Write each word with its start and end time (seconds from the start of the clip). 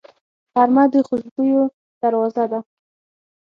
غرمه 0.53 0.83
د 0.93 0.95
خوشبویو 1.07 1.63
دروازه 2.01 2.43
ده 2.51 2.59